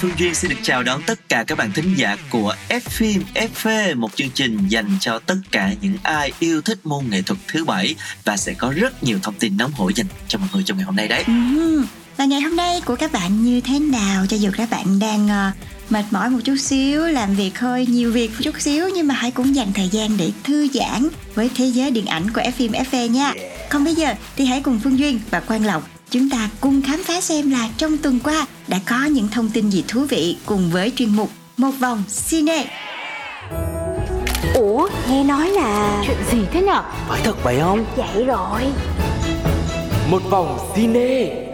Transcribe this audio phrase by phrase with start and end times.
[0.00, 3.22] Phương Duyên xin được chào đón tất cả các bạn thính giả của F phim
[3.34, 7.40] FV, một chương trình dành cho tất cả những ai yêu thích môn nghệ thuật
[7.48, 10.62] thứ bảy và sẽ có rất nhiều thông tin nóng hổi dành cho mọi người
[10.66, 11.24] trong ngày hôm nay đấy.
[11.26, 11.86] Ừm,
[12.16, 15.28] Và ngày hôm nay của các bạn như thế nào cho dù các bạn đang
[15.28, 15.50] ờ,
[15.90, 19.14] mệt mỏi một chút xíu làm việc hơi nhiều việc một chút xíu nhưng mà
[19.14, 22.52] hãy cũng dành thời gian để thư giãn với thế giới điện ảnh của F
[22.52, 23.32] phim FV nha.
[23.70, 27.02] Còn bây giờ thì hãy cùng Phương Duyên và Quang Lộc chúng ta cùng khám
[27.04, 30.70] phá xem là trong tuần qua đã có những thông tin gì thú vị cùng
[30.70, 32.66] với chuyên mục một vòng cine.
[34.54, 36.82] Ủa nghe nói là Chuyện gì thế nhở?
[37.08, 37.84] Phải thật vậy không?
[37.96, 38.62] Vậy rồi
[40.10, 41.46] Một vòng cine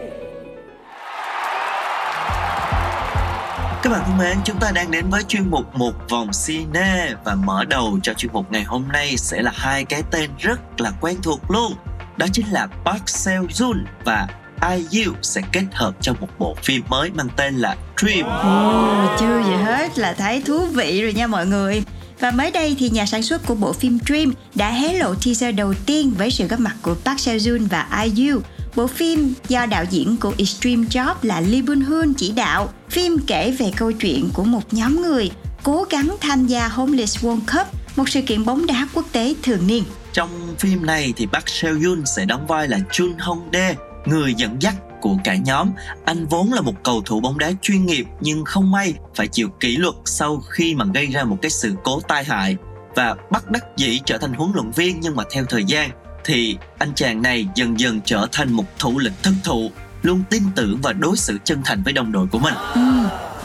[3.82, 7.34] Các bạn thân mến, chúng ta đang đến với chuyên mục một vòng cine và
[7.34, 10.92] mở đầu cho chuyên mục ngày hôm nay sẽ là hai cái tên rất là
[11.00, 11.72] quen thuộc luôn.
[12.16, 14.26] Đó chính là Park Seo Joon và
[14.62, 18.24] IU sẽ kết hợp trong một bộ phim mới mang tên là Dream.
[18.24, 21.82] Ồ, chưa gì hết là thấy thú vị rồi nha mọi người.
[22.20, 25.54] Và mới đây thì nhà sản xuất của bộ phim Dream đã hé lộ teaser
[25.54, 28.40] đầu tiên với sự góp mặt của Park Seo Joon và IU.
[28.76, 32.72] Bộ phim do đạo diễn của Extreme Job là Lee Bun Hoon chỉ đạo.
[32.90, 35.30] Phim kể về câu chuyện của một nhóm người
[35.62, 39.66] cố gắng tham gia Homeless World Cup, một sự kiện bóng đá quốc tế thường
[39.66, 39.84] niên.
[40.12, 43.74] Trong phim này thì Park Seo Yoon sẽ đóng vai là Chun Hong Dae,
[44.06, 45.70] người dẫn dắt của cả nhóm.
[46.04, 49.48] Anh vốn là một cầu thủ bóng đá chuyên nghiệp nhưng không may phải chịu
[49.60, 52.56] kỷ luật sau khi mà gây ra một cái sự cố tai hại
[52.94, 55.90] và bắt đắc dĩ trở thành huấn luyện viên nhưng mà theo thời gian
[56.24, 59.70] thì anh chàng này dần dần trở thành một thủ lĩnh thực thụ
[60.02, 62.54] luôn tin tưởng và đối xử chân thành với đồng đội của mình.
[62.74, 62.80] Ừ.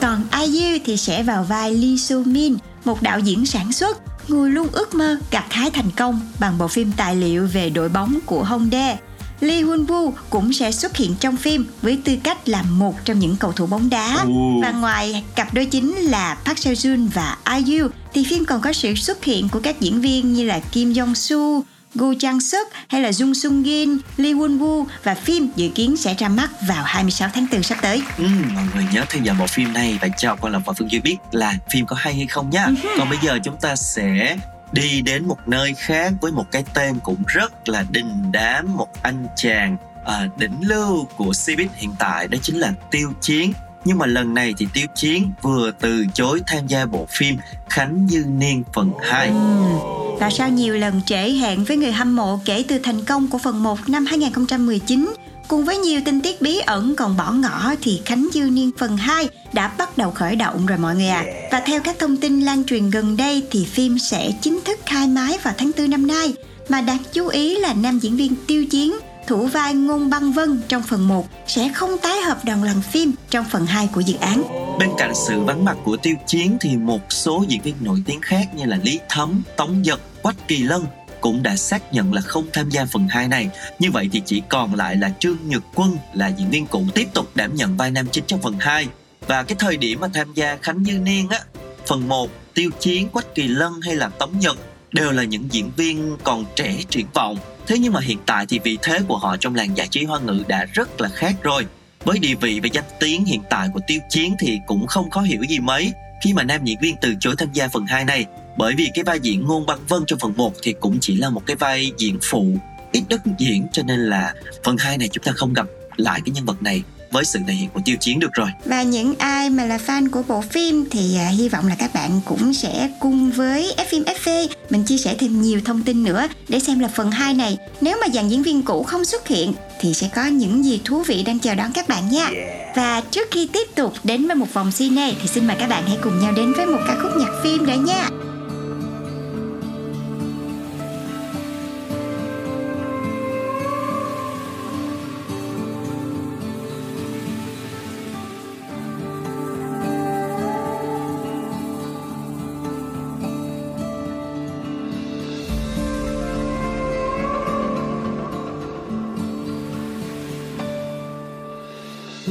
[0.02, 2.56] Còn IU thì sẽ vào vai Lee Soo Min,
[2.86, 3.98] một đạo diễn sản xuất,
[4.30, 7.90] người luôn ước mơ gặt hái thành công bằng bộ phim tài liệu về đội
[7.90, 8.98] bóng của Hongdae.
[9.41, 13.19] Lee Hun Woo cũng sẽ xuất hiện trong phim với tư cách là một trong
[13.19, 14.18] những cầu thủ bóng đá.
[14.28, 14.59] Ồ.
[14.62, 18.74] Và ngoài cặp đôi chính là Park Seo Joon và IU thì phim còn có
[18.74, 21.62] sự xuất hiện của các diễn viên như là Kim Jong Soo,
[21.96, 25.97] Go Chang Suk hay là Jung Sung Gin, Lee Won Woo và phim dự kiến
[25.97, 28.02] sẽ ra mắt vào 26 tháng 4 sắp tới.
[28.18, 30.91] Ừ, mọi người nhớ theo dõi bộ phim này và cho Quang Lộc và Phương
[30.91, 32.68] Duy biết là phim có hay hay không nhá.
[32.97, 34.38] Còn bây giờ chúng ta sẽ
[34.72, 38.88] đi đến một nơi khác với một cái tên cũng rất là đình đám một
[39.04, 43.54] anh chàng à, đỉnh lưu của Cbiz hiện tại đó chính là Tiêu Chiến.
[43.86, 47.38] Nhưng mà lần này thì Tiêu Chiến vừa từ chối tham gia bộ phim
[47.70, 49.28] Khánh Dư Niên phần 2.
[49.28, 49.80] Ừm,
[50.20, 53.38] Và sau nhiều lần trễ hẹn với người hâm mộ kể từ thành công của
[53.38, 55.14] phần 1 năm 2019,
[55.52, 58.98] cùng với nhiều tình tiết bí ẩn còn bỏ ngỏ thì Khánh Dư Niên phần
[58.98, 61.26] 2 đã bắt đầu khởi động rồi mọi người à.
[61.52, 65.08] Và theo các thông tin lan truyền gần đây thì phim sẽ chính thức khai
[65.08, 66.34] mái vào tháng 4 năm nay.
[66.70, 68.98] Mà đáng chú ý là nam diễn viên Tiêu Chiến
[69.28, 73.12] thủ vai Ngôn Băng Vân trong phần 1 sẽ không tái hợp đồng lần phim
[73.30, 74.44] trong phần 2 của dự án.
[74.80, 78.22] Bên cạnh sự vắng mặt của Tiêu Chiến thì một số diễn viên nổi tiếng
[78.22, 80.86] khác như là Lý Thấm, Tống Giật, Quách Kỳ Lân
[81.22, 83.50] cũng đã xác nhận là không tham gia phần 2 này.
[83.80, 87.08] Như vậy thì chỉ còn lại là Trương Nhật Quân là diễn viên cũ tiếp
[87.14, 88.88] tục đảm nhận vai nam chính trong phần 2.
[89.28, 91.40] Và cái thời điểm mà tham gia Khánh như Niên á,
[91.88, 94.58] phần 1, Tiêu Chiến, Quách Kỳ Lân hay là Tống Nhật
[94.92, 97.38] đều là những diễn viên còn trẻ triển vọng.
[97.68, 100.20] Thế nhưng mà hiện tại thì vị thế của họ trong làng giải trí hoa
[100.20, 101.66] ngữ đã rất là khác rồi.
[102.06, 105.22] Với địa vị và danh tiếng hiện tại của Tiêu Chiến thì cũng không khó
[105.22, 108.26] hiểu gì mấy khi mà nam diễn viên từ chối tham gia phần 2 này
[108.58, 111.30] bởi vì cái vai diễn Ngôn Băng Vân trong phần 1 thì cũng chỉ là
[111.30, 112.46] một cái vai diễn phụ
[112.92, 114.34] ít đất diễn cho nên là
[114.64, 115.66] phần 2 này chúng ta không gặp
[115.98, 118.50] lại cái nhân vật này với sự thể hiện của Tiêu Chiến được rồi.
[118.66, 121.94] Và những ai mà là fan của bộ phim thì à, hy vọng là các
[121.94, 126.04] bạn cũng sẽ cùng với F phim FV mình chia sẻ thêm nhiều thông tin
[126.04, 129.28] nữa để xem là phần 2 này nếu mà dàn diễn viên cũ không xuất
[129.28, 132.30] hiện thì sẽ có những gì thú vị đang chờ đón các bạn nha.
[132.76, 135.84] Và trước khi tiếp tục đến với một vòng cine thì xin mời các bạn
[135.88, 138.09] hãy cùng nhau đến với một ca khúc nhạc phim nữa nha.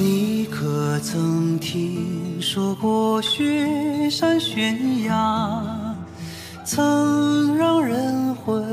[0.02, 5.94] 你可曾听说过雪山悬崖，
[6.64, 8.64] 曾让人魂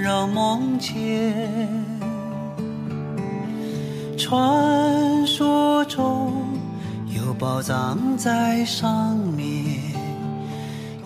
[0.00, 1.84] 绕梦牵？
[4.16, 6.32] 传说中
[7.06, 9.44] 有宝藏在上面，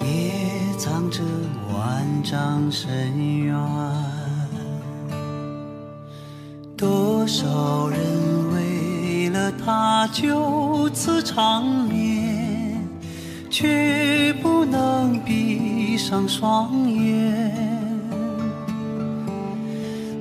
[0.01, 0.31] 也
[0.79, 1.25] 藏着
[1.75, 3.57] 万丈深渊。
[10.23, 12.83] 就此长眠，
[13.51, 17.53] 却不能闭上双眼。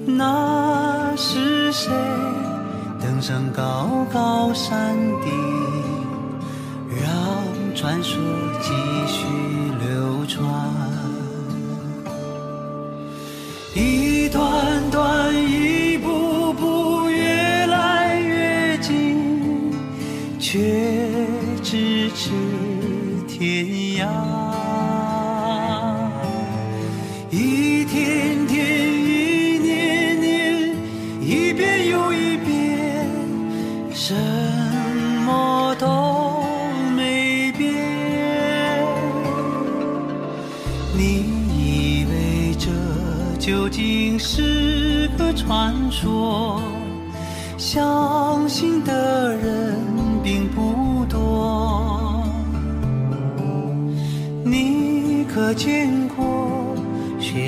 [0.06, 1.94] 那是谁
[3.00, 5.32] 登上高高山顶，
[6.90, 8.20] 让传说
[8.62, 8.74] 继
[20.56, 20.62] 却
[21.62, 22.31] 咫尺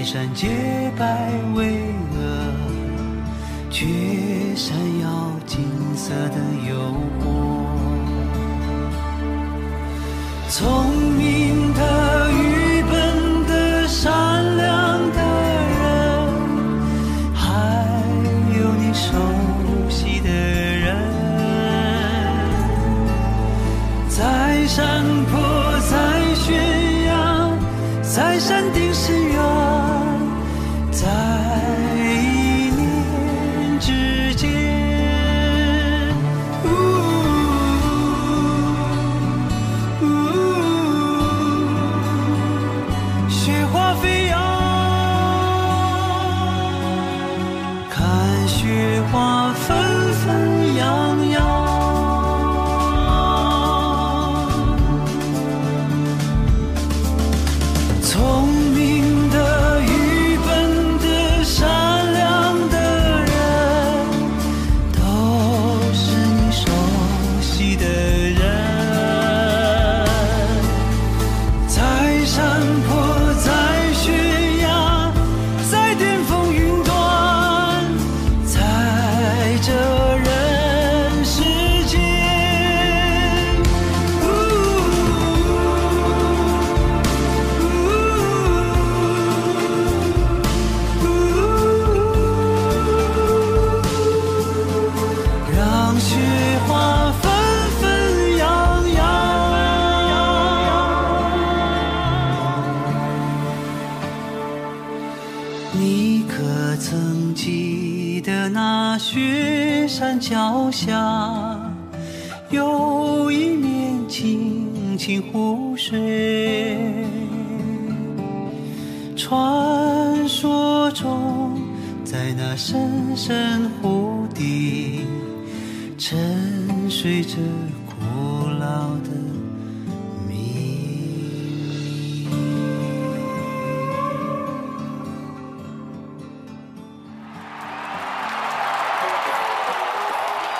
[0.10, 0.48] 山洁
[0.98, 1.66] 白巍
[2.16, 2.22] 峨，
[3.70, 3.86] 却
[4.56, 5.66] 闪耀金
[5.98, 6.38] 色的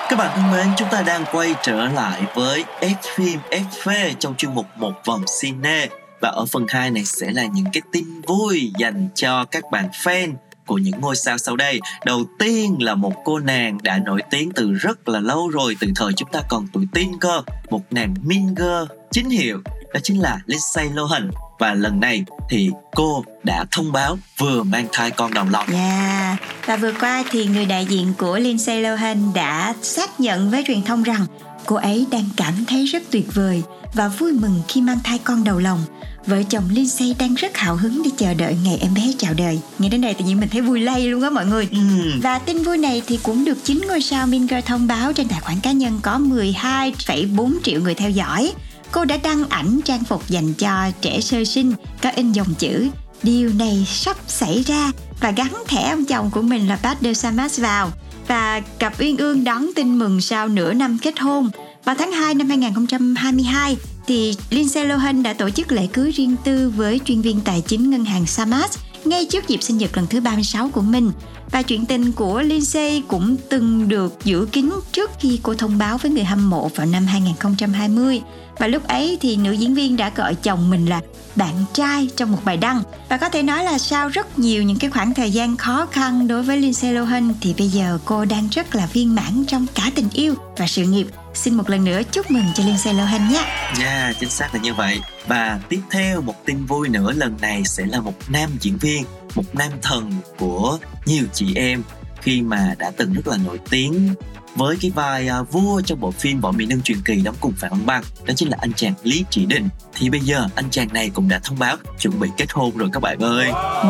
[0.08, 4.34] Các bạn thân mến, chúng ta đang quay trở lại với F phim FV trong
[4.36, 5.88] chuyên mục Một vòng cine
[6.20, 9.88] và ở phần 2 này sẽ là những cái tin vui dành cho các bạn
[9.92, 10.34] fan
[10.66, 11.80] của những ngôi sao sau đây.
[12.04, 15.88] Đầu tiên là một cô nàng đã nổi tiếng từ rất là lâu rồi, từ
[15.96, 19.62] thời chúng ta còn tuổi teen cơ, một nàng Minger chính hiệu,
[19.94, 21.30] đó chính là Lindsay Lohan.
[21.58, 25.66] Và lần này thì cô đã thông báo vừa mang thai con đầu lòng.
[25.66, 26.38] Yeah.
[26.66, 30.82] Và vừa qua thì người đại diện của Lindsay Lohan đã xác nhận với truyền
[30.82, 31.26] thông rằng
[31.66, 33.62] cô ấy đang cảm thấy rất tuyệt vời
[33.94, 35.84] và vui mừng khi mang thai con đầu lòng.
[36.26, 39.60] Vợ chồng Lindsay đang rất hào hứng để chờ đợi ngày em bé chào đời.
[39.78, 41.68] Nghe đến đây tự nhiên mình thấy vui lây luôn á mọi người.
[41.70, 45.12] Ừm, Và tin vui này thì cũng được chính ngôi sao Mean Girl thông báo
[45.12, 48.52] trên tài khoản cá nhân có 12,4 triệu người theo dõi.
[48.92, 52.88] Cô đã đăng ảnh trang phục dành cho trẻ sơ sinh, có in dòng chữ
[53.22, 57.14] Điều này sắp xảy ra và gắn thẻ ông chồng của mình là Pat de
[57.14, 57.92] Samas vào.
[58.28, 61.50] Và cặp Uyên Ương đón tin mừng sau nửa năm kết hôn.
[61.84, 63.76] Vào tháng 2 năm 2022
[64.06, 67.90] thì Lindsay Lohan đã tổ chức lễ cưới riêng tư với chuyên viên tài chính
[67.90, 71.12] ngân hàng Samas ngay trước dịp sinh nhật lần thứ 36 của mình.
[71.50, 75.98] Và chuyện tình của Lindsay cũng từng được giữ kín trước khi cô thông báo
[75.98, 78.20] với người hâm mộ vào năm 2020.
[78.58, 81.00] Và lúc ấy thì nữ diễn viên đã gọi chồng mình là
[81.36, 82.82] bạn trai trong một bài đăng.
[83.08, 86.28] Và có thể nói là sau rất nhiều những cái khoảng thời gian khó khăn
[86.28, 89.90] đối với Lindsay Lohan thì bây giờ cô đang rất là viên mãn trong cả
[89.94, 91.06] tình yêu và sự nghiệp.
[91.34, 93.44] Xin một lần nữa chúc mừng cho Lindsay Lohan nhé.
[93.80, 95.00] Yeah, chính xác là như vậy.
[95.28, 99.04] Và tiếp theo một tin vui nữa lần này sẽ là một nam diễn viên,
[99.34, 101.82] một nam thần của nhiều chị em
[102.22, 104.14] khi mà đã từng rất là nổi tiếng
[104.56, 107.52] với cái vai uh, vua trong bộ phim Võ Mỹ Nương truyền kỳ đóng cùng
[107.52, 109.68] Phạm Văn Băng đó chính là anh chàng Lý Chỉ Định.
[109.94, 112.88] Thì bây giờ anh chàng này cũng đã thông báo chuẩn bị kết hôn rồi
[112.92, 113.50] các bạn ơi.
[113.82, 113.88] Ừ,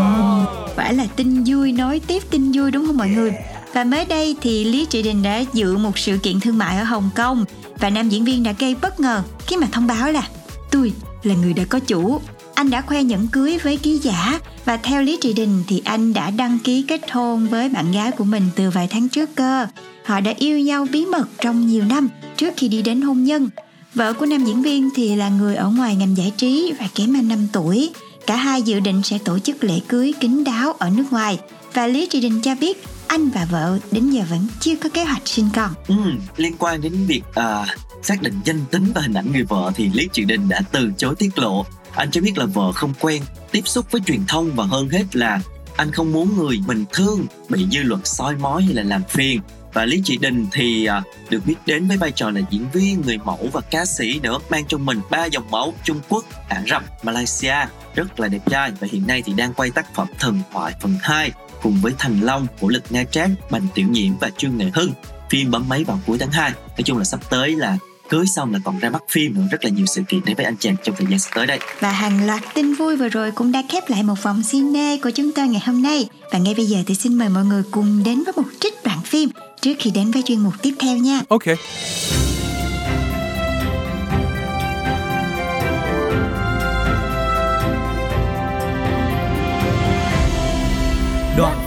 [0.77, 3.33] phải là tin vui nói tiếp tin vui đúng không mọi người?
[3.75, 6.85] Và mới đây thì Lý Trị Đình đã dự một sự kiện thương mại ở
[6.85, 7.45] Hồng Kông
[7.79, 10.29] và nam diễn viên đã gây bất ngờ khi mà thông báo là
[10.71, 12.21] tôi là người đã có chủ
[12.59, 16.13] anh đã khoe nhẫn cưới với ký giả và theo Lý Trị Đình thì anh
[16.15, 19.67] đã đăng ký kết hôn với bạn gái của mình từ vài tháng trước cơ.
[20.05, 23.49] Họ đã yêu nhau bí mật trong nhiều năm trước khi đi đến hôn nhân.
[23.95, 27.17] Vợ của nam diễn viên thì là người ở ngoài ngành giải trí và kém
[27.17, 27.91] anh 5 tuổi.
[28.27, 31.39] Cả hai dự định sẽ tổ chức lễ cưới kín đáo ở nước ngoài
[31.75, 35.05] và Lý Trị Đình cho biết anh và vợ đến giờ vẫn chưa có kế
[35.05, 35.71] hoạch sinh con.
[35.89, 35.95] ừ,
[36.37, 37.67] liên quan đến việc à,
[38.03, 40.93] xác định danh tính và hình ảnh người vợ thì Lý Trị Đình đã từ
[40.97, 41.67] chối tiết lộ.
[41.93, 45.17] Anh cho biết là vợ không quen tiếp xúc với truyền thông và hơn hết
[45.17, 45.41] là
[45.77, 49.41] anh không muốn người mình thương bị dư luận soi mói hay là làm phiền.
[49.73, 53.03] Và Lý Trị Đình thì à, được biết đến với vai trò là diễn viên,
[53.07, 56.63] người mẫu và ca sĩ nữa mang trong mình ba dòng máu Trung Quốc, Ả
[56.71, 57.55] Rập, Malaysia
[57.95, 58.73] rất là đẹp trai.
[58.81, 62.21] Và hiện nay thì đang quay tác phẩm Thần thoại phần 2 cùng với Thành
[62.21, 64.93] Long, Vũ Lực Nga Trác, Bành Tiểu Nhiễm và Trương Nghệ Hưng
[65.31, 68.53] phim bấm máy vào cuối tháng 2 nói chung là sắp tới là cưới xong
[68.53, 70.77] là còn ra mắt phim nữa rất là nhiều sự kiện đến với anh chàng
[70.83, 73.63] trong thời gian sắp tới đây Và hàng loạt tin vui vừa rồi cũng đã
[73.69, 76.09] khép lại một vòng cine của chúng tôi ngày hôm nay.
[76.33, 78.99] Và ngay bây giờ thì xin mời mọi người cùng đến với một trích đoạn
[79.05, 81.21] phim trước khi đến với chuyên mục tiếp theo nha.
[81.29, 81.57] Okay.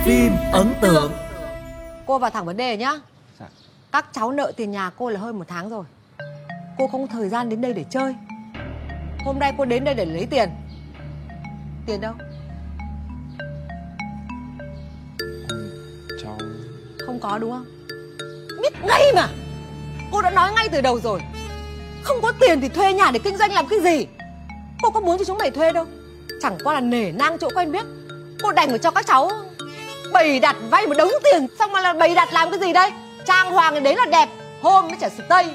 [0.05, 1.11] Phim ấn tượng.
[2.05, 2.99] Cô vào thẳng vấn đề nhá.
[3.39, 3.45] Dạ.
[3.91, 5.83] Các cháu nợ tiền nhà cô là hơn một tháng rồi.
[6.77, 8.15] Cô không có thời gian đến đây để chơi.
[9.25, 10.49] Hôm nay cô đến đây để lấy tiền.
[11.85, 12.13] Tiền đâu?
[16.23, 16.37] Cháu
[17.05, 17.65] Không có đúng không?
[18.61, 19.27] Biết ngay mà.
[20.11, 21.21] Cô đã nói ngay từ đầu rồi.
[22.03, 24.07] Không có tiền thì thuê nhà để kinh doanh làm cái gì?
[24.81, 25.85] Cô có muốn cho chúng mày thuê đâu.
[26.41, 27.85] Chẳng qua là nể nang chỗ quen biết.
[28.43, 29.29] Cô đành phải cho các cháu
[30.13, 31.47] Bày đặt vay một đống tiền.
[31.59, 32.91] Xong rồi là bày đặt làm cái gì đây?
[33.25, 34.29] Trang hoàng đấy là đẹp
[34.61, 35.53] Hôm mới trả sực tây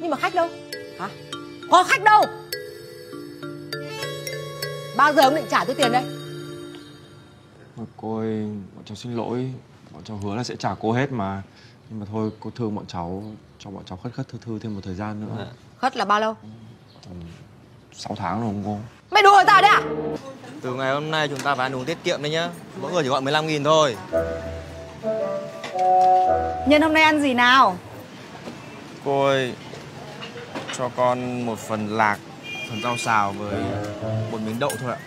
[0.00, 0.48] Nhưng mà khách đâu?
[0.98, 1.08] Hả?
[1.70, 2.22] Có khách đâu?
[4.96, 6.02] Bao giờ ông định trả tôi tiền đây?
[7.76, 9.52] Mà cô ơi, bọn cháu xin lỗi.
[9.90, 11.42] Bọn cháu hứa là sẽ trả cô hết mà.
[11.90, 13.22] Nhưng mà thôi, cô thương bọn cháu
[13.58, 15.46] Cho bọn cháu khất khất thư thư thêm một thời gian nữa.
[15.78, 16.34] Khất là bao lâu?
[17.04, 17.14] Tầm
[17.92, 18.78] 6 tháng rồi không cô
[19.14, 19.82] Mày đùa người ta đấy à?
[20.62, 22.48] Từ ngày hôm nay chúng ta phải ăn uống tiết kiệm đấy nhá.
[22.80, 23.96] Mỗi người chỉ gọi 15 nghìn thôi.
[26.68, 27.78] Nhân hôm nay ăn gì nào?
[29.04, 29.54] Cô ơi
[30.78, 32.18] Cho con một phần lạc
[32.70, 33.62] Phần rau xào với
[34.32, 34.98] một miếng đậu thôi ạ.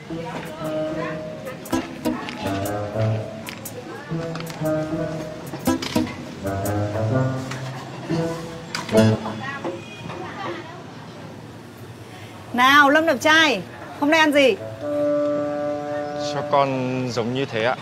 [12.54, 13.62] Nào Lâm đẹp trai
[14.00, 14.56] Hôm nay ăn gì?
[16.34, 17.76] Cho con giống như thế ạ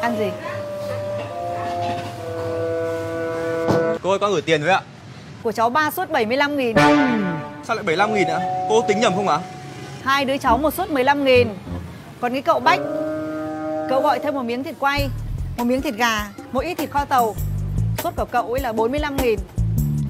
[0.00, 0.30] Ăn gì?
[4.02, 4.82] Cô ơi con gửi tiền với ạ
[5.42, 6.76] Của cháu ba suất 75 nghìn.
[7.64, 9.38] Sao lại 75 nghìn ạ Cô tính nhầm không ạ?
[10.02, 11.48] Hai đứa cháu một suất 15 nghìn.
[12.20, 12.80] Còn cái cậu Bách
[13.88, 15.08] Cậu gọi thêm một miếng thịt quay
[15.56, 17.34] Một miếng thịt gà Một ít thịt kho tàu.
[18.02, 19.38] Suất của cậu ấy là 45 nghìn.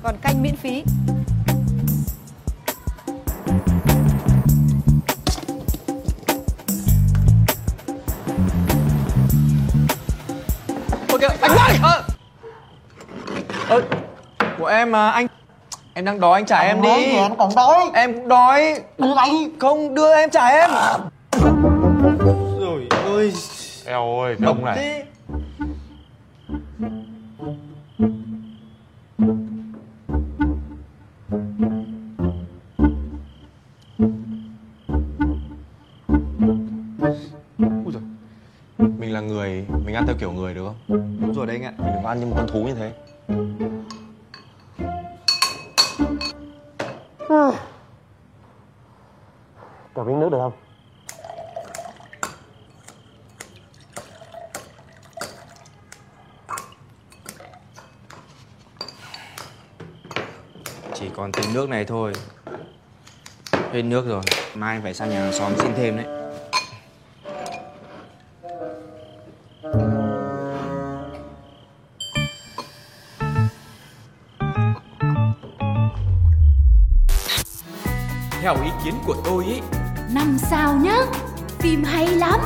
[0.02, 0.84] Còn canh miễn phí.
[11.08, 11.79] Ôi kìa anh ơi
[14.80, 15.26] em mà anh
[15.94, 16.88] Em đang đói anh trả em đi.
[16.88, 17.36] em?
[17.38, 17.90] Còn đói.
[17.94, 18.80] Em cũng đói.
[18.98, 20.70] Đưa đây Không đưa em trả em.
[22.60, 22.86] Rồi.
[23.04, 23.32] Ơi
[23.86, 25.02] Eo ơi, cái ông này.
[38.98, 40.76] Mình là người, mình ăn theo kiểu người được không?
[41.20, 41.72] Đúng rồi đấy anh ạ.
[41.78, 42.92] Mình đừng ăn như một con thú như thế
[61.70, 62.12] nước này thôi.
[63.72, 64.22] Hết nước rồi.
[64.54, 66.06] Mai phải sang nhà hàng xóm xin thêm đấy.
[78.42, 79.60] Theo ý kiến của tôi ý
[80.10, 80.96] Năm sao nhá
[81.58, 82.40] Phim hay lắm.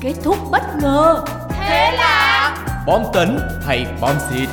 [0.00, 1.24] Kết thúc bất ngờ.
[1.50, 2.56] Thế là
[2.86, 4.48] Bom tấn hay bom xịt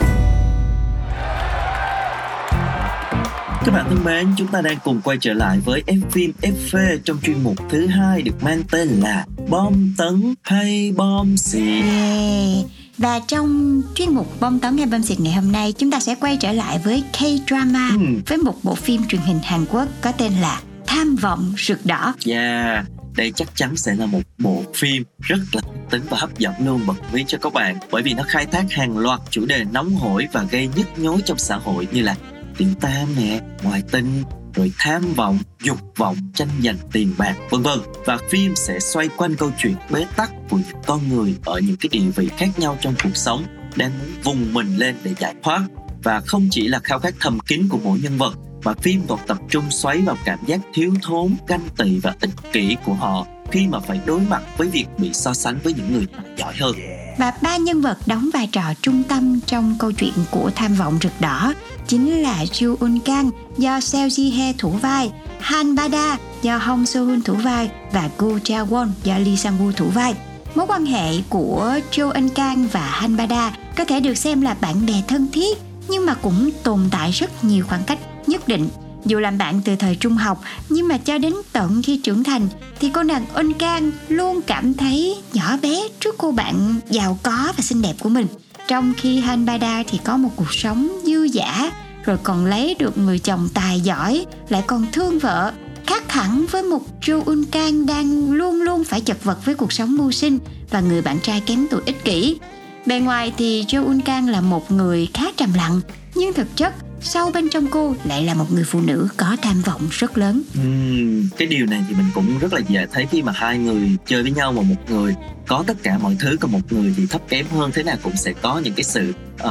[3.66, 6.98] Các bạn thân mến, chúng ta đang cùng quay trở lại với F phim FV
[7.04, 11.84] trong chuyên mục thứ hai được mang tên là Bom tấn hay bom xịt.
[11.86, 12.66] Yeah.
[12.98, 16.16] Và trong chuyên mục bom tấn hay bom xịt ngày hôm nay chúng ta sẽ
[16.16, 18.22] quay trở lại với K-drama Ừ.
[18.28, 22.14] với một bộ phim truyền hình Hàn Quốc có tên là Tham vọng rực đỏ.
[22.28, 26.54] Yeah, đây chắc chắn sẽ là một bộ phim rất là tính và hấp dẫn
[26.66, 29.64] luôn bật mí cho các bạn bởi vì nó khai thác hàng loạt chủ đề
[29.72, 32.16] nóng hổi và gây nhức nhối trong xã hội như là
[32.62, 37.62] tiếng tam nè, ngoại tình, rồi tham vọng, dục vọng, tranh giành tiền bạc, vân
[37.62, 37.80] vân.
[38.06, 41.76] Và phim sẽ xoay quanh câu chuyện bế tắc của những con người ở những
[41.80, 43.44] cái địa vị khác nhau trong cuộc sống
[43.76, 45.62] đang muốn vùng mình lên để giải thoát
[46.04, 49.20] và không chỉ là khao khát thầm kín của mỗi nhân vật mà phim còn
[49.28, 53.26] tập trung xoáy vào cảm giác thiếu thốn, ganh tị và ích kỷ của họ
[53.52, 56.76] khi mà phải đối mặt với việc bị so sánh với những người giỏi hơn.
[57.18, 61.00] Và ba nhân vật đóng vai trò trung tâm trong câu chuyện của Tham vọng
[61.02, 61.54] rực đỏ
[61.88, 66.86] chính là Ju Eun Kang do Seo Ji He thủ vai, Han Bada do Hong
[66.86, 70.14] Soo Hun thủ vai và Go Cha Won do Lee Sang Woo thủ vai.
[70.56, 74.56] Mối quan hệ của Ju Eun Kang và Han Bada có thể được xem là
[74.62, 78.70] bạn bè thân thiết nhưng mà cũng tồn tại rất nhiều khoảng cách nhất định.
[79.06, 82.48] Dù làm bạn từ thời trung học, nhưng mà cho đến tận khi trưởng thành,
[82.80, 87.54] thì cô nàng Ân Can luôn cảm thấy nhỏ bé trước cô bạn giàu có
[87.58, 88.28] và xinh đẹp của mình.
[88.68, 91.72] Trong khi Han Bada thì có một cuộc sống dư dả,
[92.06, 95.52] rồi còn lấy được người chồng tài giỏi, lại còn thương vợ,
[95.88, 99.74] khác hẳn với một Jo Eun Kang đang luôn luôn phải chật vật với cuộc
[99.74, 102.40] sống mưu sinh và người bạn trai kém tuổi ích kỷ.
[102.86, 105.82] Bề ngoài thì Jo Eun Kang là một người khá trầm lặng,
[106.16, 109.62] nhưng thực chất sâu bên trong cô lại là một người phụ nữ có tham
[109.62, 110.42] vọng rất lớn.
[110.54, 113.98] Ừm, cái điều này thì mình cũng rất là dễ thấy khi mà hai người
[114.06, 115.16] chơi với nhau mà một người
[115.48, 118.18] có tất cả mọi thứ còn một người thì thấp kém hơn thế nào cũng
[118.18, 119.50] sẽ có những cái sự uh,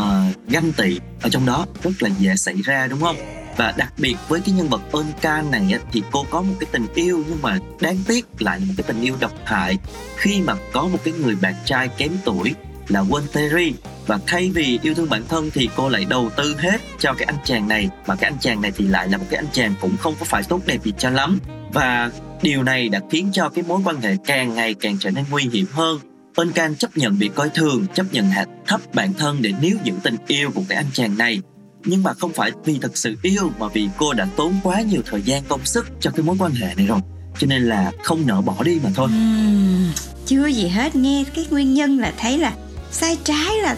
[0.48, 3.16] ganh tị ở trong đó rất là dễ xảy ra đúng không?
[3.56, 6.54] Và đặc biệt với cái nhân vật ơn ca này á, thì cô có một
[6.60, 9.78] cái tình yêu nhưng mà đáng tiếc lại là một cái tình yêu độc hại
[10.16, 12.54] khi mà có một cái người bạn trai kém tuổi
[12.88, 13.72] là Won Terry
[14.10, 17.24] và thay vì yêu thương bản thân thì cô lại đầu tư hết cho cái
[17.26, 17.88] anh chàng này.
[18.06, 20.24] Mà cái anh chàng này thì lại là một cái anh chàng cũng không có
[20.24, 21.38] phải tốt đẹp gì cho lắm.
[21.72, 22.10] Và
[22.42, 25.48] điều này đã khiến cho cái mối quan hệ càng ngày càng trở nên nguy
[25.52, 25.98] hiểm hơn.
[26.36, 29.76] Eun Can chấp nhận bị coi thường chấp nhận hạ thấp bản thân để níu
[29.84, 31.40] giữ tình yêu của cái anh chàng này.
[31.84, 35.02] Nhưng mà không phải vì thật sự yêu mà vì cô đã tốn quá nhiều
[35.06, 37.00] thời gian công sức cho cái mối quan hệ này rồi.
[37.38, 39.08] Cho nên là không nỡ bỏ đi mà thôi.
[39.08, 39.92] Uhm,
[40.26, 40.96] chưa gì hết.
[40.96, 42.52] Nghe cái nguyên nhân là thấy là
[42.92, 43.76] sai trái là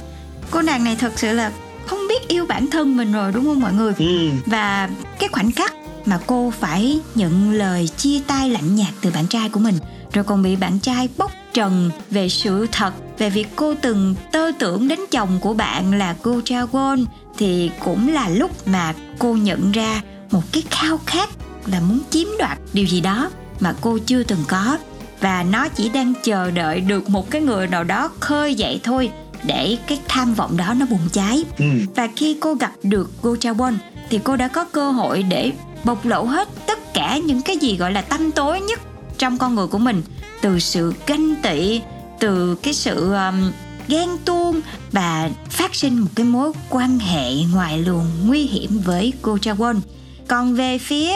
[0.53, 1.53] cô nàng này thật sự là
[1.87, 3.93] không biết yêu bản thân mình rồi đúng không mọi người?
[3.99, 4.31] Ừ.
[4.47, 4.88] và
[5.19, 9.49] cái khoảnh khắc mà cô phải nhận lời chia tay lạnh nhạt từ bạn trai
[9.49, 9.75] của mình
[10.12, 14.51] rồi còn bị bạn trai bóc trần về sự thật về việc cô từng tơ
[14.59, 17.05] tưởng đến chồng của bạn là cô Won
[17.38, 21.29] thì cũng là lúc mà cô nhận ra một cái khao khát
[21.67, 24.79] là muốn chiếm đoạt điều gì đó mà cô chưa từng có.
[25.21, 29.11] Và nó chỉ đang chờ đợi được một cái người nào đó khơi dậy thôi
[29.44, 31.44] để cái tham vọng đó nó bùng cháy.
[31.59, 31.64] Ừ.
[31.94, 33.74] và khi cô gặp được Go Cha Won
[34.11, 35.52] thì cô đã có cơ hội để
[35.85, 38.81] bộc lộ hết tất cả những cái gì gọi là tăm tối nhất
[39.18, 40.02] trong con người của mình.
[40.40, 41.81] Từ sự ganh tị
[42.20, 43.52] từ cái sự um,
[43.88, 44.61] ghen tuông
[44.92, 49.52] và phát sinh một cái mối quan hệ ngoài luồng nguy hiểm với cô Cha
[49.52, 49.81] Won.
[50.28, 51.12] Còn về phía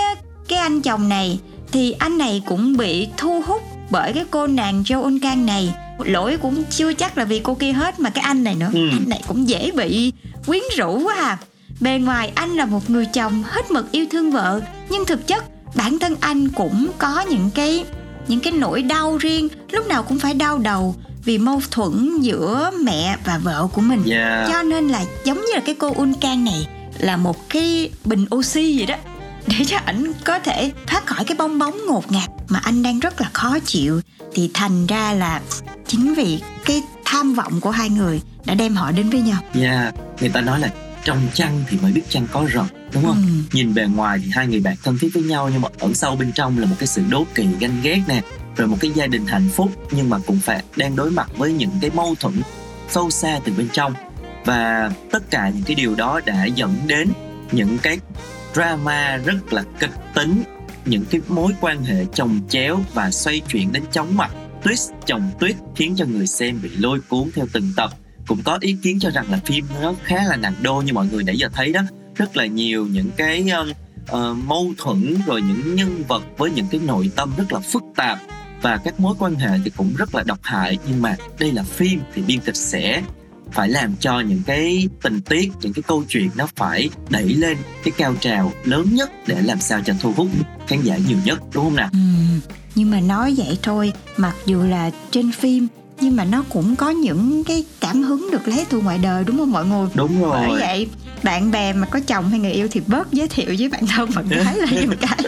[0.48, 1.38] cái anh chồng này
[1.72, 5.74] thì anh này cũng bị thu hút bởi cái cô nàng Jo Eun Kang này
[5.98, 8.70] lỗi cũng chưa chắc là vì cô kia hết mà cái anh này nữa.
[8.72, 8.88] Ừ.
[8.92, 10.12] anh này cũng dễ bị
[10.46, 11.38] quyến rũ quá à.
[11.80, 15.44] Bề ngoài anh là một người chồng hết mực yêu thương vợ nhưng thực chất
[15.74, 17.84] bản thân anh cũng có những cái
[18.28, 22.70] những cái nỗi đau riêng lúc nào cũng phải đau đầu vì mâu thuẫn giữa
[22.82, 24.02] mẹ và vợ của mình.
[24.10, 24.48] Yeah.
[24.52, 26.66] cho nên là giống như là cái cô Uncan này
[26.98, 28.96] là một cái bình oxy vậy đó.
[29.46, 33.00] Để cho ảnh có thể thoát khỏi cái bong bóng ngột ngạt mà anh đang
[33.00, 34.00] rất là khó chịu.
[34.34, 35.40] Thì thành ra là
[35.88, 39.94] chính vì cái tham vọng của hai người đã đem họ đến với nhau Yeah,
[40.20, 40.68] người ta nói là
[41.04, 43.16] trong chăn thì mới biết chăn có rật đúng không?
[43.16, 43.32] Ừ.
[43.52, 46.16] Nhìn bề ngoài thì hai người bạn thân thiết với nhau nhưng mà ẩn sâu
[46.16, 48.22] bên trong là một cái sự đố kỵ ganh ghét nè,
[48.56, 51.52] rồi một cái gia đình hạnh phúc nhưng mà cũng phải đang đối mặt với
[51.52, 52.42] những cái mâu thuẫn
[52.90, 53.94] sâu xa từ bên trong
[54.44, 57.08] và tất cả những cái điều đó đã dẫn đến
[57.52, 57.98] những cái
[58.54, 60.42] drama rất là kịch tính
[60.84, 64.30] những cái mối quan hệ chồng chéo và xoay chuyển đến chóng mặt
[64.66, 67.90] twist chồng twist khiến cho người xem bị lôi cuốn theo từng tập.
[68.26, 71.06] Cũng có ý kiến cho rằng là phim nó khá là nặng đô như mọi
[71.12, 71.80] người nãy giờ thấy đó.
[72.14, 73.46] Rất là nhiều những cái
[74.12, 77.82] uh, mâu thuẫn rồi những nhân vật với những cái nội tâm rất là phức
[77.96, 78.18] tạp.
[78.62, 80.78] Và các mối quan hệ thì cũng rất là độc hại.
[80.88, 83.02] Nhưng mà đây là phim thì biên kịch sẽ
[83.52, 87.56] phải làm cho những cái tình tiết những cái câu chuyện nó phải đẩy lên
[87.84, 90.28] cái cao trào lớn nhất để làm sao cho thu hút
[90.66, 91.88] khán giả nhiều nhất đúng không nào?
[91.92, 91.98] Ừ,
[92.76, 95.68] nhưng mà nói vậy thôi mặc dù là trên phim
[96.00, 99.38] nhưng mà nó cũng có những cái cảm hứng được lấy từ ngoài đời đúng
[99.38, 99.86] không mọi người?
[99.94, 100.46] Đúng rồi.
[100.48, 100.88] bởi vậy
[101.22, 104.10] bạn bè mà có chồng hay người yêu thì bớt giới thiệu với bạn thân
[104.14, 105.18] bạn gái là một cái.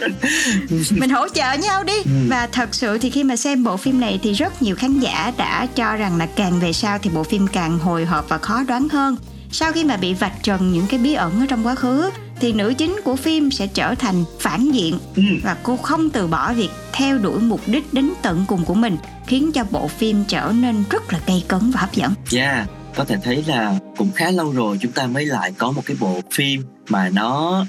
[0.89, 1.93] Mình hỗ trợ nhau đi.
[1.93, 2.11] Ừ.
[2.29, 5.33] và thật sự thì khi mà xem bộ phim này thì rất nhiều khán giả
[5.37, 8.63] đã cho rằng là càng về sau thì bộ phim càng hồi hộp và khó
[8.63, 9.15] đoán hơn.
[9.51, 12.09] Sau khi mà bị vạch trần những cái bí ẩn ở trong quá khứ
[12.39, 15.23] thì nữ chính của phim sẽ trở thành phản diện Ừ.
[15.43, 18.97] và cô không từ bỏ việc theo đuổi mục đích đến tận cùng của mình
[19.27, 23.05] khiến cho bộ phim trở nên rất là gay cấn và hấp dẫn Yeah, có
[23.05, 26.21] thể thấy là cũng khá lâu rồi chúng ta mới lại có một cái bộ
[26.31, 27.65] phim mà nó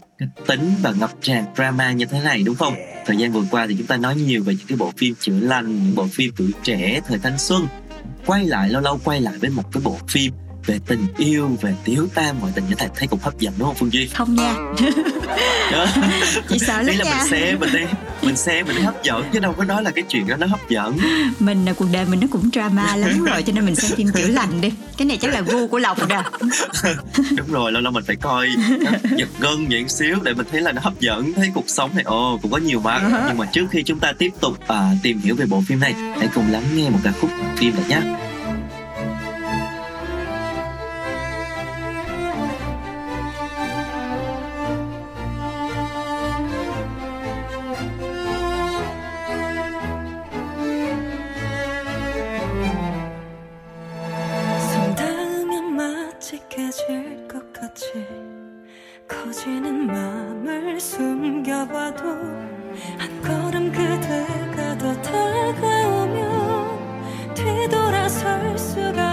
[0.47, 2.75] tính và ngập tràn drama như thế này đúng không?
[3.07, 5.39] Thời gian vừa qua thì chúng ta nói nhiều về những cái bộ phim chữa
[5.41, 7.67] lành, những bộ phim tuổi trẻ, thời thanh xuân.
[8.27, 10.33] Quay lại lâu lâu quay lại với một cái bộ phim
[10.67, 13.69] về tình yêu, về tiếu tam ngoại tình như thầy thấy cũng hấp dẫn đúng
[13.69, 14.09] không Phương Duy?
[14.09, 14.55] không nha.
[16.49, 17.17] Chị sợ lắm là nha.
[17.19, 17.81] mình xem mình đi
[18.23, 20.47] mình xem mình thấy hấp dẫn chứ đâu có nói là cái chuyện đó nó
[20.47, 20.99] hấp dẫn.
[21.39, 24.09] Mình là cuộc đời mình nó cũng drama lắm rồi cho nên mình xem phim
[24.13, 24.73] chữa lành đi.
[24.97, 26.23] Cái này chắc là gu của lộc rồi.
[27.37, 28.49] Đúng rồi lâu lâu mình phải coi
[28.81, 31.91] nó giật gân một xíu để mình thấy là nó hấp dẫn thấy cuộc sống
[31.95, 33.03] này ồ cũng có nhiều mặt.
[33.03, 33.25] Uh-huh.
[33.29, 35.93] nhưng mà trước khi chúng ta tiếp tục à, tìm hiểu về bộ phim này
[35.93, 38.30] hãy cùng lắng nghe một ca khúc phim này nhé
[68.71, 69.10] still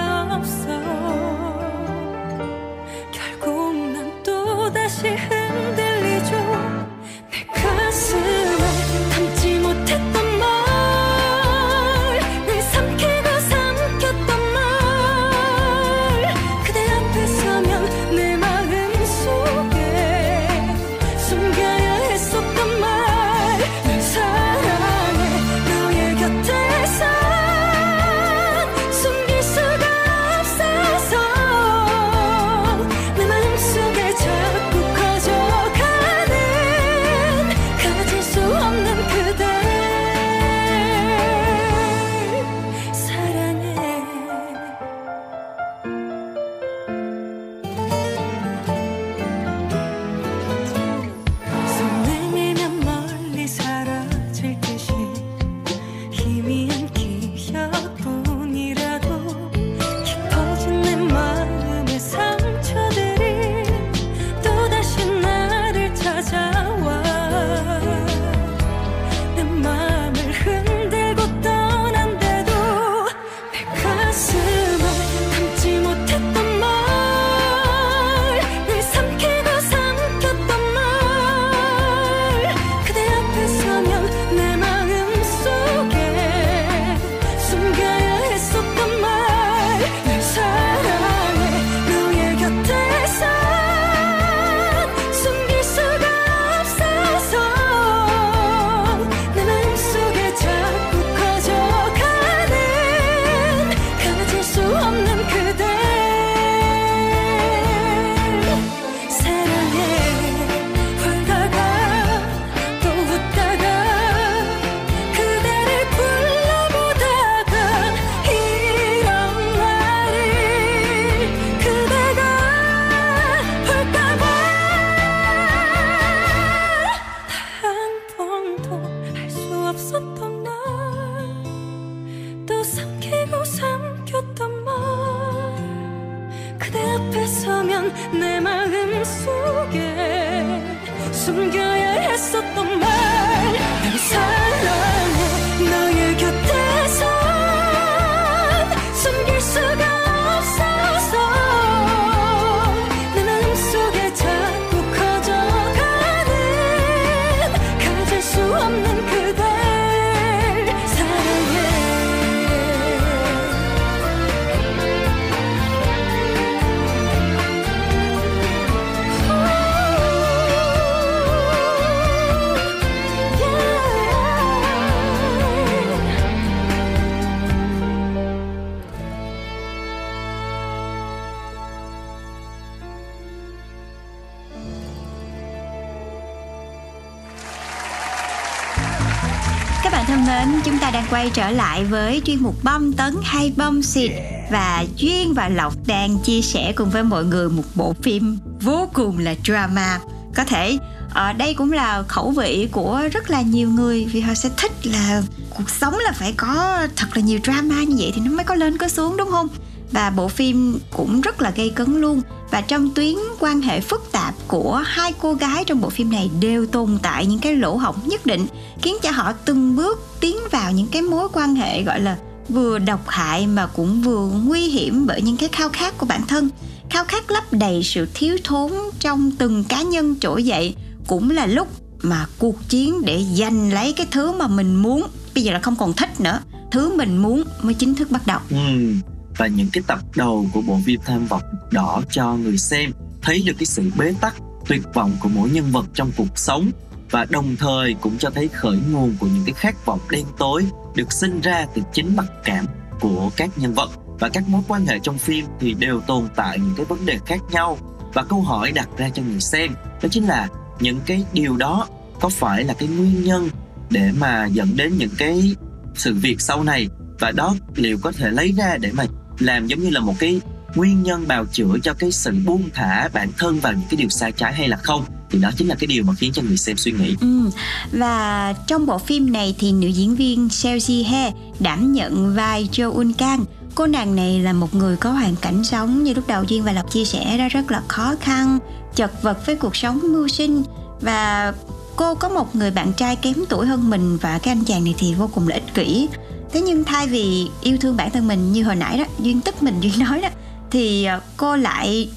[190.27, 194.11] mến, chúng ta đang quay trở lại với chuyên mục băm tấn hay băm xịt
[194.51, 198.89] và Duyên và Lộc đang chia sẻ cùng với mọi người một bộ phim vô
[198.93, 199.99] cùng là drama.
[200.35, 200.77] Có thể
[201.13, 204.71] ở đây cũng là khẩu vị của rất là nhiều người vì họ sẽ thích
[204.83, 208.43] là cuộc sống là phải có thật là nhiều drama như vậy thì nó mới
[208.43, 209.47] có lên có xuống đúng không?
[209.91, 214.11] Và bộ phim cũng rất là gây cấn luôn và trong tuyến quan hệ phức
[214.11, 217.75] tạp của hai cô gái trong bộ phim này đều tồn tại những cái lỗ
[217.75, 218.47] hổng nhất định,
[218.81, 222.17] khiến cho họ từng bước tiến vào những cái mối quan hệ gọi là
[222.49, 226.21] vừa độc hại mà cũng vừa nguy hiểm bởi những cái khao khát của bản
[226.27, 226.49] thân
[226.89, 230.75] khao khát lấp đầy sự thiếu thốn trong từng cá nhân trỗi dậy
[231.07, 231.67] cũng là lúc
[232.01, 235.75] mà cuộc chiến để giành lấy cái thứ mà mình muốn, bây giờ là không
[235.75, 236.39] còn thích nữa,
[236.71, 238.93] thứ mình muốn mới chính thức bắt đầu Ừ.
[239.37, 242.91] Và những cái tập đầu của bộ phim Tham vọng đỏ cho người xem
[243.27, 244.35] thấy được cái sự bế tắc,
[244.67, 246.71] tuyệt vọng của mỗi nhân vật trong cuộc sống
[247.11, 250.65] và đồng thời cũng cho thấy khởi nguồn của những cái khát vọng đen tối
[250.95, 252.65] được sinh ra từ chính mặc cảm
[252.99, 253.89] của các nhân vật.
[254.19, 257.19] Và các mối quan hệ trong phim thì đều tồn tại những cái vấn đề
[257.25, 257.77] khác nhau.
[258.13, 260.47] Và câu hỏi đặt ra cho người xem đó chính là
[260.79, 261.87] những cái điều đó
[262.21, 263.49] có phải là cái nguyên nhân
[263.89, 265.55] để mà dẫn đến những cái
[265.95, 266.87] sự việc sau này?
[267.19, 269.05] Và đó liệu có thể lấy ra để mà
[269.39, 270.41] làm giống như là một cái
[270.75, 274.09] nguyên nhân bào chữa cho cái sự buông thả bản thân vào những cái điều
[274.09, 276.57] sai trái hay là không thì đó chính là cái điều mà khiến cho người
[276.57, 277.49] xem suy nghĩ Ừ.
[277.91, 282.69] Và trong bộ phim này thì nữ diễn viên Seo Ji He đảm nhận vai
[282.71, 283.45] Jo Un Kang.
[283.75, 286.71] Cô nàng này là một người có hoàn cảnh sống như lúc đầu Duyên và
[286.71, 288.59] Lộc chia sẻ đó rất là khó khăn,
[288.95, 290.63] chật vật với cuộc sống mưu sinh
[291.01, 291.53] và
[291.95, 294.95] cô có một người bạn trai kém tuổi hơn mình và cái anh chàng này
[294.97, 296.07] thì vô cùng là ích kỷ.
[296.53, 299.63] Thế nhưng thay vì yêu thương bản thân mình như hồi nãy đó, Duyên tức
[299.63, 300.29] mình Duyên nói đó
[300.71, 302.09] thì ờ, cô lại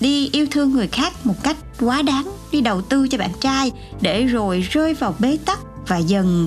[0.00, 3.72] đi yêu thương người khác một cách quá đáng đi đầu tư cho bạn trai
[4.00, 5.58] để rồi rơi vào bế tắc
[5.88, 6.46] và dần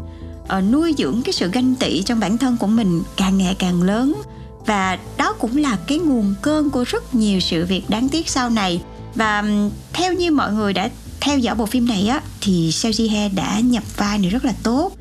[0.57, 3.81] uh, nuôi dưỡng cái sự ganh tị trong bản thân của mình càng ngày càng
[3.81, 4.21] lớn.
[4.65, 8.49] Và đó cũng là cái nguồn cơn của rất nhiều sự việc đáng tiếc sau
[8.49, 8.81] này.
[9.15, 9.43] Và
[9.93, 10.89] theo như mọi người đã
[11.21, 14.45] theo dõi bộ phim này á thì Seo Ji Hye đã nhập vai này rất
[14.45, 14.91] là tốt.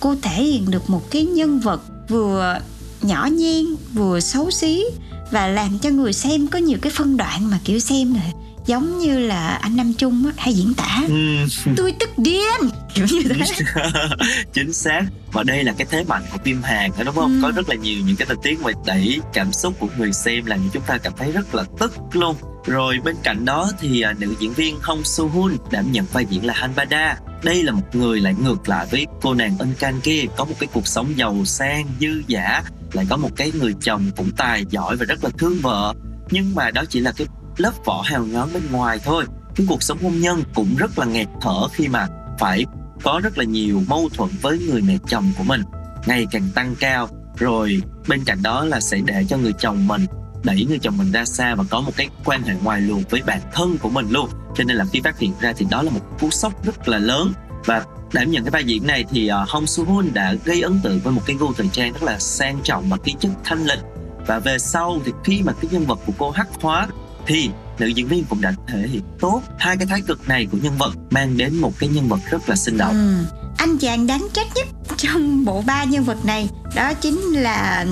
[0.00, 2.58] Cô thể hiện được một cái nhân vật vừa
[3.02, 4.84] nhỏ nhen vừa xấu xí
[5.32, 8.22] và làm cho người xem có nhiều cái phân đoạn mà kiểu xem là
[8.66, 11.02] giống như là anh Nam Trung á, hay diễn tả.
[11.08, 11.36] Ừ.
[11.76, 12.70] tôi tức điên.
[12.94, 13.44] Kiểu như thế.
[14.52, 15.02] Chính xác.
[15.32, 17.32] Và đây là cái thế mạnh của phim Hàn đó đúng không?
[17.32, 17.38] Ừ.
[17.42, 20.46] có rất là nhiều những cái tình tiết mà đẩy cảm xúc của người xem
[20.46, 22.36] làm cho chúng ta cảm thấy rất là tức luôn.
[22.66, 26.26] Rồi bên cạnh đó thì à, nữ diễn viên Hong Soo Hun đảm nhận vai
[26.30, 27.16] diễn là Han Bada.
[27.42, 30.54] Đây là một người lại ngược lại với cô nàng Ân Can kia có một
[30.58, 34.64] cái cuộc sống giàu sang dư dả lại có một cái người chồng cũng tài
[34.70, 35.94] giỏi và rất là thương vợ.
[36.30, 37.26] Nhưng mà đó chỉ là cái
[37.56, 39.24] lớp vỏ hào nhón bên ngoài thôi.
[39.56, 42.64] Cái cuộc sống hôn nhân cũng rất là nghẹt thở khi mà phải
[43.02, 45.62] có rất là nhiều mâu thuẫn với người mẹ chồng của mình,
[46.06, 47.08] ngày càng tăng cao.
[47.36, 50.06] Rồi bên cạnh đó là sẽ để cho người chồng mình,
[50.44, 53.22] đẩy người chồng mình ra xa và có một cái quan hệ ngoài luồng với
[53.26, 54.28] bản thân của mình luôn.
[54.56, 56.98] Cho nên là khi phát hiện ra thì đó là một cú sốc rất là
[56.98, 57.32] lớn.
[57.64, 60.80] Và đảm nhận cái vai diễn này thì uh, Hong Soo Hun đã gây ấn
[60.82, 63.64] tượng với một cái gu thời trang rất là sang trọng và khí chất thanh
[63.66, 63.78] lịch
[64.26, 66.88] và về sau thì khi mà cái nhân vật của cô hắc hóa
[67.26, 70.58] thì nữ diễn viên cũng đã thể hiện tốt hai cái thái cực này của
[70.62, 73.36] nhân vật mang đến một cái nhân vật rất là sinh động Ừ.
[73.56, 77.86] Anh chàng đáng trách nhất trong bộ ba nhân vật này đó chính là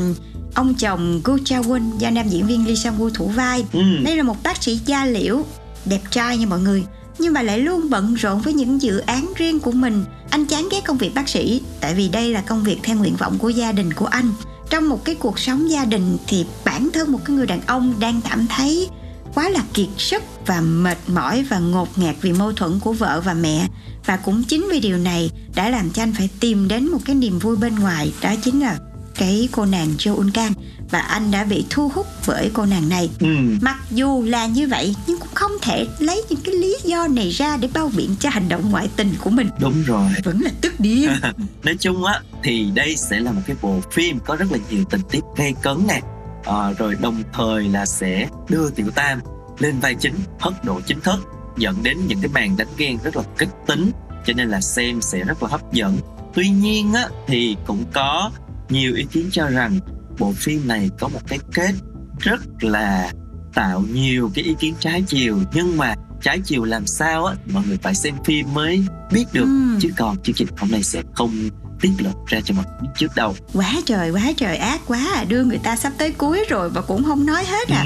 [0.55, 3.65] ông chồng Go Cha Won do nam diễn viên Lee Sang Woo thủ vai.
[3.73, 3.81] Ừ.
[4.05, 5.43] Đây là một bác sĩ da liễu
[5.85, 6.85] đẹp trai nha mọi người
[7.21, 10.05] nhưng mà lại luôn bận rộn với những dự án riêng của mình.
[10.31, 13.17] Anh chán ghét công việc bác sĩ, tại vì đây là công việc theo nguyện
[13.17, 14.33] vọng của gia đình của anh.
[14.71, 17.95] Trong một cái cuộc sống gia đình thì bản thân một cái người đàn ông
[18.01, 18.89] đang cảm thấy
[19.35, 23.23] quá là kiệt sức và mệt mỏi và ngột ngạt vì mâu thuẫn của vợ
[23.25, 23.69] và mẹ
[24.07, 27.17] và cũng chính vì điều này đã làm cho anh phải tìm đến một cái
[27.17, 28.79] niềm vui bên ngoài, đó chính là
[29.15, 30.53] cái cô nàng Jo Un Kang
[30.91, 33.11] và anh đã bị thu hút bởi cô nàng này.
[33.21, 33.27] Ừ.
[33.61, 37.31] mặc dù là như vậy nhưng cũng không thể lấy những cái lý do này
[37.31, 39.49] ra để bao biện cho hành động ngoại tình của mình.
[39.61, 40.11] Đúng rồi.
[40.25, 41.11] Vẫn là tức điên.
[41.65, 44.85] Nói chung á thì đây sẽ là một cái bộ phim có rất là nhiều
[44.91, 46.01] tình tiết gây cấn nè.
[46.45, 49.21] À, rồi đồng thời là sẽ đưa tiểu tam
[49.59, 51.19] lên vai chính hất độ chính thức
[51.57, 53.91] dẫn đến những cái màn đánh ghen rất là kích tính
[54.27, 55.99] cho nên là xem sẽ rất là hấp dẫn.
[56.35, 58.31] Tuy nhiên á thì cũng có
[58.69, 59.79] nhiều ý kiến cho rằng
[60.21, 61.73] bộ phim này có một cái kết
[62.19, 63.13] rất là
[63.55, 65.39] tạo nhiều cái ý kiến trái chiều.
[65.55, 69.45] Nhưng mà trái chiều làm sao á mọi người phải xem phim mới biết được.
[69.45, 69.79] Ừ.
[69.81, 73.15] chứ còn chương trình hôm nay sẽ không tiết lộ ra cho mọi người trước
[73.17, 73.35] đâu.
[73.53, 75.25] Quá trời quá trời ác quá à.
[75.29, 77.85] Đưa người ta sắp tới cuối rồi mà cũng không nói hết à.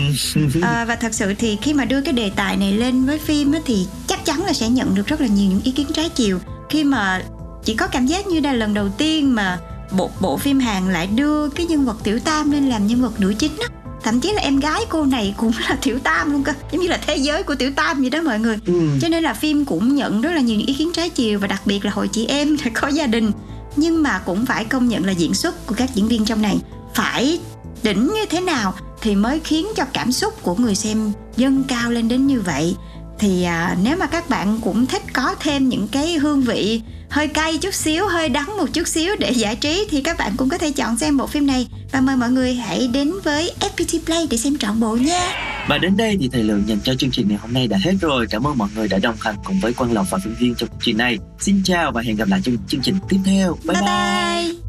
[0.63, 3.53] À, và thật sự thì khi mà đưa cái đề tài này lên với phim
[3.53, 6.09] á, thì chắc chắn là sẽ nhận được rất là nhiều những ý kiến trái
[6.09, 6.39] chiều.
[6.71, 7.23] Khi mà
[7.65, 9.59] chỉ có cảm giác như đây là lần đầu tiên mà
[9.91, 13.21] bộ bộ phim Hàn lại đưa cái nhân vật tiểu tam lên làm nhân vật
[13.21, 13.69] nữ chính á.
[14.03, 16.89] Thậm chí là em gái cô này cũng là tiểu tam luôn cơ giống như
[16.89, 18.59] là thế giới của tiểu tam vậy đó mọi người.
[18.67, 18.89] Ừ.
[19.01, 21.47] cho nên là phim cũng nhận rất là nhiều những ý kiến trái chiều và
[21.47, 23.31] đặc biệt là hội chị em có gia đình.
[23.77, 26.59] Nhưng mà cũng phải công nhận là diễn xuất của các diễn viên trong này
[26.95, 27.41] phải
[27.83, 31.91] đỉnh như thế nào thì mới khiến cho cảm xúc của người xem dâng cao
[31.91, 32.77] lên đến như vậy.
[33.19, 36.81] Thì à, nếu mà các bạn cũng thích có thêm những cái hương vị
[37.15, 40.33] hơi cay chút xíu hơi đắng một chút xíu để giải trí thì các bạn
[40.37, 43.53] cũng có thể chọn xem bộ phim này và mời mọi người hãy đến với
[43.61, 45.33] FPT Play để xem trọn bộ nha
[45.69, 47.93] Và đến đây thì thời lượng dành cho chương trình ngày hôm nay đã hết
[48.01, 48.27] rồi.
[48.31, 50.69] Cảm ơn mọi người đã đồng hành cùng với Quang Lộc và Phương Viên trong
[50.69, 51.19] chương trình này.
[51.41, 53.59] Xin chào và hẹn gặp lại trong chương trình tiếp theo.
[53.65, 53.83] Bye bye.
[53.83, 54.64] bye, bye.